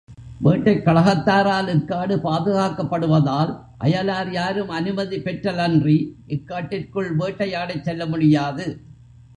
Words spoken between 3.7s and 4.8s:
அயலார் யாரும்